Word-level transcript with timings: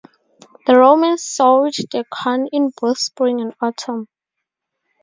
The 0.65 0.79
Romans 0.79 1.23
sowed 1.23 1.75
the 1.91 2.03
corn 2.11 2.47
in 2.51 2.71
both 2.75 2.97
spring 2.97 3.39
and 3.39 3.53
autumn. 3.61 4.07